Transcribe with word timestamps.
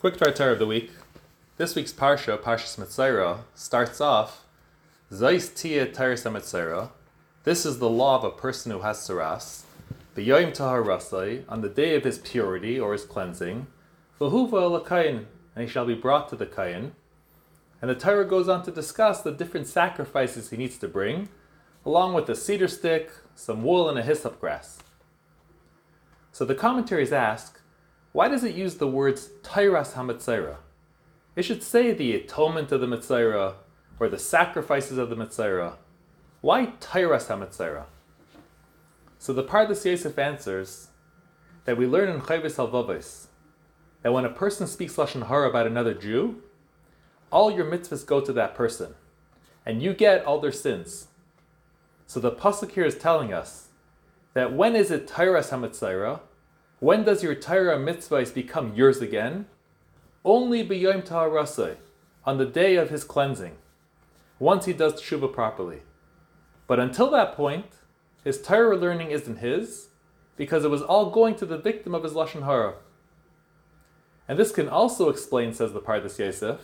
Quick 0.00 0.16
Torah 0.16 0.52
of 0.52 0.60
the 0.60 0.66
week. 0.66 0.92
This 1.56 1.74
week's 1.74 1.92
parsha, 1.92 2.40
Parshas 2.40 2.78
Mitzayra, 2.78 3.38
starts 3.56 4.00
off 4.00 4.44
Zais 5.10 5.52
tia 5.52 5.88
Tairis 5.88 6.22
Mitzayra. 6.22 6.90
This 7.42 7.66
is 7.66 7.80
the 7.80 7.90
law 7.90 8.14
of 8.14 8.22
a 8.22 8.30
person 8.30 8.70
who 8.70 8.82
has 8.82 8.98
saras. 8.98 9.64
B'yoyim 10.14 10.54
tahar 10.54 10.84
rasai, 10.84 11.42
on 11.48 11.62
the 11.62 11.68
day 11.68 11.96
of 11.96 12.04
his 12.04 12.18
purity 12.18 12.78
or 12.78 12.92
his 12.92 13.04
cleansing. 13.04 13.66
V'huva 14.20 14.80
lakayin, 14.80 15.24
and 15.56 15.64
he 15.64 15.66
shall 15.66 15.84
be 15.84 15.94
brought 15.94 16.28
to 16.28 16.36
the 16.36 16.46
kayin. 16.46 16.92
And 17.82 17.90
the 17.90 17.96
Torah 17.96 18.24
goes 18.24 18.48
on 18.48 18.62
to 18.66 18.70
discuss 18.70 19.22
the 19.22 19.32
different 19.32 19.66
sacrifices 19.66 20.50
he 20.50 20.56
needs 20.56 20.78
to 20.78 20.86
bring, 20.86 21.28
along 21.84 22.14
with 22.14 22.28
a 22.28 22.36
cedar 22.36 22.68
stick, 22.68 23.10
some 23.34 23.64
wool, 23.64 23.88
and 23.88 23.98
a 23.98 24.04
hyssop 24.04 24.38
grass. 24.38 24.78
So 26.30 26.44
the 26.44 26.54
commentaries 26.54 27.12
ask, 27.12 27.60
why 28.12 28.28
does 28.28 28.44
it 28.44 28.54
use 28.54 28.76
the 28.76 28.88
words 28.88 29.30
Tairas 29.42 29.92
HaMetzaira? 29.92 30.56
It 31.36 31.42
should 31.42 31.62
say 31.62 31.92
the 31.92 32.14
atonement 32.14 32.72
of 32.72 32.80
the 32.80 32.86
Metzaira 32.86 33.54
or 34.00 34.08
the 34.08 34.18
sacrifices 34.18 34.98
of 34.98 35.10
the 35.10 35.16
Metzaira. 35.16 35.76
Why 36.40 36.72
Tairas 36.80 37.28
HaMetzaira? 37.28 37.84
So 39.18 39.32
the 39.32 39.44
Pardes 39.44 39.84
Yosef 39.84 40.18
answers 40.18 40.88
that 41.64 41.76
we 41.76 41.86
learn 41.86 42.08
in 42.08 42.20
Chayvis 42.20 42.56
Halvavis 42.56 43.26
that 44.02 44.12
when 44.12 44.24
a 44.24 44.30
person 44.30 44.66
speaks 44.66 44.96
Lashon 44.96 45.26
Hara 45.26 45.50
about 45.50 45.66
another 45.66 45.94
Jew, 45.94 46.42
all 47.30 47.50
your 47.50 47.66
mitzvahs 47.66 48.06
go 48.06 48.20
to 48.20 48.32
that 48.32 48.54
person, 48.54 48.94
and 49.66 49.82
you 49.82 49.92
get 49.92 50.24
all 50.24 50.40
their 50.40 50.52
sins. 50.52 51.08
So 52.06 52.20
the 52.20 52.32
pasuk 52.32 52.72
here 52.72 52.86
is 52.86 52.96
telling 52.96 53.34
us 53.34 53.68
that 54.34 54.52
when 54.52 54.74
is 54.74 54.90
it 54.90 55.06
Tairas 55.06 55.50
HaMetzaira? 55.50 56.20
When 56.80 57.02
does 57.02 57.24
your 57.24 57.34
Torah 57.34 57.76
mitzvahs 57.76 58.32
become 58.32 58.74
yours 58.74 59.00
again? 59.02 59.46
Only 60.24 60.64
b'yom 60.64 61.04
ta'arasai, 61.04 61.76
on 62.24 62.38
the 62.38 62.46
day 62.46 62.76
of 62.76 62.90
his 62.90 63.02
cleansing, 63.02 63.56
once 64.38 64.66
he 64.66 64.72
does 64.72 64.94
tshuva 64.94 65.32
properly. 65.32 65.82
But 66.68 66.78
until 66.78 67.10
that 67.10 67.34
point, 67.34 67.66
his 68.22 68.40
Torah 68.40 68.76
learning 68.76 69.10
isn't 69.10 69.38
his, 69.38 69.88
because 70.36 70.64
it 70.64 70.70
was 70.70 70.82
all 70.82 71.10
going 71.10 71.34
to 71.36 71.46
the 71.46 71.58
victim 71.58 71.94
of 71.96 72.04
his 72.04 72.12
lashon 72.12 72.44
hara. 72.44 72.74
And 74.28 74.38
this 74.38 74.52
can 74.52 74.68
also 74.68 75.08
explain, 75.08 75.54
says 75.54 75.72
the 75.72 75.80
Pardes 75.80 76.18
Yosef, 76.18 76.60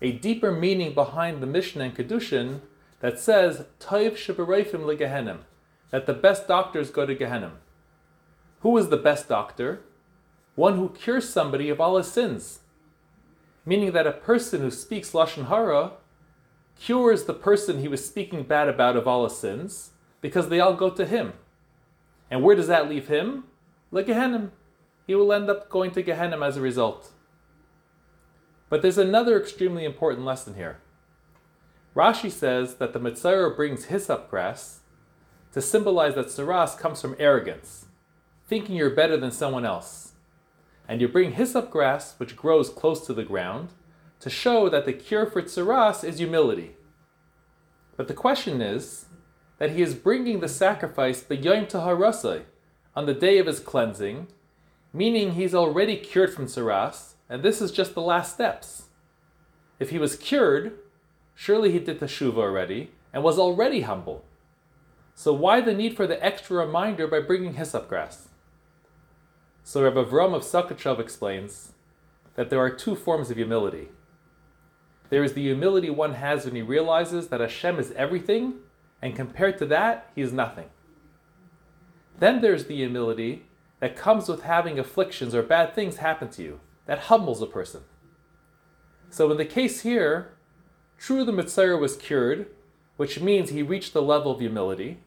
a 0.00 0.12
deeper 0.12 0.52
meaning 0.52 0.94
behind 0.94 1.42
the 1.42 1.46
Mishnah 1.46 1.84
and 1.84 1.96
Kedushin 1.96 2.60
that 3.00 3.18
says 3.18 3.64
Toiv 3.80 4.12
Shibarayfim 4.12 4.84
leGehenim, 4.84 5.38
that 5.90 6.06
the 6.06 6.14
best 6.14 6.46
doctors 6.46 6.90
go 6.90 7.04
to 7.04 7.16
Gehenim. 7.16 7.52
Who 8.60 8.76
is 8.76 8.88
the 8.88 8.96
best 8.96 9.28
doctor? 9.28 9.80
One 10.54 10.76
who 10.76 10.90
cures 10.90 11.28
somebody 11.28 11.70
of 11.70 11.80
all 11.80 11.96
his 11.96 12.10
sins. 12.10 12.60
Meaning 13.64 13.92
that 13.92 14.06
a 14.06 14.12
person 14.12 14.60
who 14.60 14.70
speaks 14.70 15.12
Lashon 15.12 15.48
Hara 15.48 15.92
cures 16.78 17.24
the 17.24 17.34
person 17.34 17.80
he 17.80 17.88
was 17.88 18.04
speaking 18.04 18.42
bad 18.42 18.68
about 18.68 18.96
of 18.96 19.06
all 19.06 19.24
his 19.24 19.36
sins 19.36 19.90
because 20.20 20.48
they 20.48 20.60
all 20.60 20.74
go 20.74 20.90
to 20.90 21.06
him. 21.06 21.32
And 22.30 22.42
where 22.42 22.56
does 22.56 22.68
that 22.68 22.88
leave 22.88 23.08
him? 23.08 23.44
Like 23.90 24.06
Gehenim. 24.06 24.50
He 25.06 25.14
will 25.14 25.32
end 25.32 25.50
up 25.50 25.68
going 25.70 25.90
to 25.92 26.02
Gehenim 26.02 26.46
as 26.46 26.56
a 26.56 26.60
result. 26.60 27.10
But 28.68 28.82
there's 28.82 28.98
another 28.98 29.40
extremely 29.40 29.84
important 29.84 30.24
lesson 30.24 30.54
here. 30.54 30.80
Rashi 31.96 32.30
says 32.30 32.74
that 32.76 32.92
the 32.92 33.00
Mitzvah 33.00 33.50
brings 33.56 33.86
hyssop 33.86 34.30
grass 34.30 34.80
to 35.52 35.60
symbolize 35.60 36.14
that 36.14 36.26
Saras 36.26 36.78
comes 36.78 37.00
from 37.00 37.16
arrogance 37.18 37.86
thinking 38.50 38.74
you're 38.74 38.90
better 38.90 39.16
than 39.16 39.30
someone 39.30 39.64
else. 39.64 40.14
And 40.88 41.00
you 41.00 41.06
bring 41.06 41.34
hyssop 41.34 41.70
grass, 41.70 42.16
which 42.18 42.36
grows 42.36 42.68
close 42.68 43.06
to 43.06 43.14
the 43.14 43.22
ground, 43.22 43.68
to 44.18 44.28
show 44.28 44.68
that 44.68 44.84
the 44.84 44.92
cure 44.92 45.24
for 45.24 45.40
tsaras 45.40 46.02
is 46.02 46.18
humility. 46.18 46.72
But 47.96 48.08
the 48.08 48.12
question 48.12 48.60
is 48.60 49.06
that 49.58 49.70
he 49.70 49.82
is 49.82 49.94
bringing 49.94 50.40
the 50.40 50.48
sacrifice 50.48 51.20
the 51.20 51.36
Yom 51.36 51.66
Taharasai 51.66 52.42
on 52.96 53.06
the 53.06 53.14
day 53.14 53.38
of 53.38 53.46
his 53.46 53.60
cleansing, 53.60 54.26
meaning 54.92 55.34
he's 55.34 55.54
already 55.54 55.96
cured 55.96 56.34
from 56.34 56.46
tsaras, 56.46 57.14
and 57.28 57.44
this 57.44 57.62
is 57.62 57.70
just 57.70 57.94
the 57.94 58.02
last 58.02 58.34
steps. 58.34 58.86
If 59.78 59.90
he 59.90 59.98
was 59.98 60.16
cured, 60.16 60.72
surely 61.36 61.70
he 61.70 61.78
did 61.78 62.00
the 62.00 62.06
teshuva 62.06 62.38
already 62.38 62.90
and 63.12 63.22
was 63.22 63.38
already 63.38 63.82
humble. 63.82 64.24
So 65.14 65.32
why 65.32 65.60
the 65.60 65.72
need 65.72 65.94
for 65.94 66.08
the 66.08 66.22
extra 66.24 66.66
reminder 66.66 67.06
by 67.06 67.20
bringing 67.20 67.54
hyssop 67.54 67.88
grass? 67.88 68.29
So 69.70 69.84
Rabbi 69.84 70.02
Avram 70.02 70.34
of 70.34 70.42
Sochatchov 70.42 70.98
explains 70.98 71.74
that 72.34 72.50
there 72.50 72.58
are 72.58 72.70
two 72.70 72.96
forms 72.96 73.30
of 73.30 73.36
humility. 73.36 73.90
There 75.10 75.22
is 75.22 75.34
the 75.34 75.42
humility 75.42 75.90
one 75.90 76.14
has 76.14 76.44
when 76.44 76.56
he 76.56 76.62
realizes 76.62 77.28
that 77.28 77.38
Hashem 77.38 77.78
is 77.78 77.92
everything, 77.92 78.54
and 79.00 79.14
compared 79.14 79.58
to 79.58 79.66
that, 79.66 80.10
he 80.16 80.22
is 80.22 80.32
nothing. 80.32 80.70
Then 82.18 82.40
there's 82.40 82.64
the 82.64 82.74
humility 82.74 83.44
that 83.78 83.94
comes 83.94 84.28
with 84.28 84.42
having 84.42 84.76
afflictions 84.76 85.36
or 85.36 85.42
bad 85.44 85.72
things 85.72 85.98
happen 85.98 86.30
to 86.30 86.42
you, 86.42 86.58
that 86.86 87.02
humbles 87.02 87.40
a 87.40 87.46
person. 87.46 87.82
So 89.08 89.30
in 89.30 89.36
the 89.36 89.44
case 89.44 89.82
here, 89.82 90.32
true 90.98 91.24
the 91.24 91.30
Mitzvah 91.30 91.76
was 91.76 91.96
cured, 91.96 92.48
which 92.96 93.20
means 93.20 93.50
he 93.50 93.62
reached 93.62 93.92
the 93.92 94.02
level 94.02 94.32
of 94.32 94.40
humility, 94.40 94.98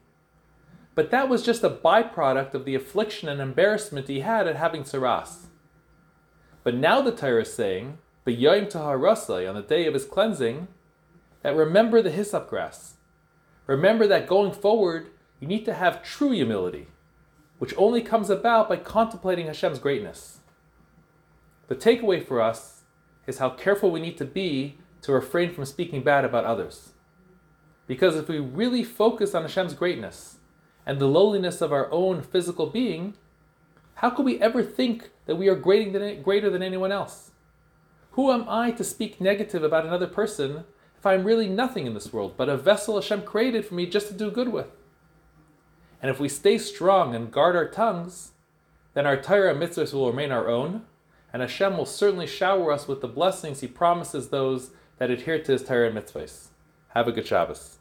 but 0.94 1.10
that 1.10 1.28
was 1.28 1.42
just 1.42 1.64
a 1.64 1.70
byproduct 1.70 2.54
of 2.54 2.64
the 2.64 2.74
affliction 2.74 3.28
and 3.28 3.40
embarrassment 3.40 4.08
he 4.08 4.20
had 4.20 4.46
at 4.46 4.56
having 4.56 4.84
saras. 4.84 5.46
But 6.62 6.74
now 6.74 7.00
the 7.00 7.12
Torah 7.12 7.42
is 7.42 7.52
saying, 7.52 7.98
B'yoyim 8.26 8.70
taharasai, 8.70 9.48
on 9.48 9.54
the 9.54 9.62
day 9.62 9.86
of 9.86 9.94
his 9.94 10.04
cleansing, 10.04 10.68
that 11.42 11.56
remember 11.56 12.00
the 12.00 12.10
hyssop 12.10 12.48
grass. 12.48 12.94
Remember 13.66 14.06
that 14.06 14.26
going 14.26 14.52
forward, 14.52 15.08
you 15.40 15.48
need 15.48 15.64
to 15.66 15.74
have 15.74 16.02
true 16.02 16.30
humility, 16.30 16.86
which 17.58 17.74
only 17.76 18.00
comes 18.00 18.30
about 18.30 18.68
by 18.68 18.76
contemplating 18.76 19.46
Hashem's 19.46 19.78
greatness. 19.78 20.38
The 21.68 21.74
takeaway 21.74 22.24
for 22.24 22.40
us 22.40 22.82
is 23.26 23.38
how 23.38 23.50
careful 23.50 23.90
we 23.90 24.00
need 24.00 24.16
to 24.18 24.24
be 24.24 24.78
to 25.02 25.12
refrain 25.12 25.52
from 25.52 25.64
speaking 25.64 26.02
bad 26.02 26.24
about 26.24 26.44
others. 26.44 26.92
Because 27.86 28.16
if 28.16 28.28
we 28.28 28.38
really 28.38 28.84
focus 28.84 29.34
on 29.34 29.42
Hashem's 29.42 29.74
greatness, 29.74 30.38
and 30.86 30.98
the 30.98 31.06
lowliness 31.06 31.60
of 31.60 31.72
our 31.72 31.90
own 31.90 32.22
physical 32.22 32.66
being, 32.66 33.14
how 33.96 34.10
could 34.10 34.24
we 34.24 34.40
ever 34.40 34.62
think 34.62 35.10
that 35.26 35.36
we 35.36 35.48
are 35.48 35.54
greater 35.54 35.98
than, 35.98 36.22
greater 36.22 36.50
than 36.50 36.62
anyone 36.62 36.92
else? 36.92 37.30
Who 38.12 38.30
am 38.30 38.48
I 38.48 38.70
to 38.72 38.84
speak 38.84 39.20
negative 39.20 39.62
about 39.62 39.86
another 39.86 40.06
person 40.06 40.64
if 40.96 41.06
I 41.06 41.14
am 41.14 41.24
really 41.24 41.48
nothing 41.48 41.86
in 41.86 41.94
this 41.94 42.12
world 42.12 42.34
but 42.36 42.48
a 42.48 42.56
vessel 42.56 42.94
Hashem 42.94 43.22
created 43.22 43.64
for 43.64 43.74
me 43.74 43.86
just 43.86 44.08
to 44.08 44.14
do 44.14 44.30
good 44.30 44.48
with? 44.48 44.68
And 46.02 46.10
if 46.10 46.20
we 46.20 46.28
stay 46.28 46.58
strong 46.58 47.14
and 47.14 47.32
guard 47.32 47.56
our 47.56 47.68
tongues, 47.68 48.32
then 48.92 49.06
our 49.06 49.20
Torah 49.20 49.54
mitzvahs 49.54 49.92
will 49.92 50.10
remain 50.10 50.30
our 50.30 50.48
own, 50.48 50.82
and 51.32 51.42
Hashem 51.42 51.76
will 51.76 51.86
certainly 51.86 52.26
shower 52.26 52.70
us 52.70 52.86
with 52.86 53.00
the 53.00 53.08
blessings 53.08 53.60
He 53.60 53.66
promises 53.66 54.28
those 54.28 54.70
that 54.98 55.10
adhere 55.10 55.42
to 55.42 55.52
His 55.52 55.64
Torah 55.64 55.90
mitzvahs. 55.90 56.48
Have 56.88 57.08
a 57.08 57.12
good 57.12 57.26
Shabbos. 57.26 57.78